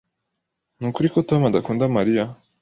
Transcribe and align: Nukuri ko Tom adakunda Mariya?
Nukuri 0.79 1.07
ko 1.13 1.19
Tom 1.29 1.41
adakunda 1.49 1.93
Mariya? 1.97 2.25